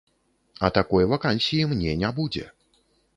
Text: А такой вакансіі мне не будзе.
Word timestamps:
А 0.67 0.69
такой 0.77 1.03
вакансіі 1.11 1.67
мне 1.73 1.93
не 2.05 2.09
будзе. 2.21 2.47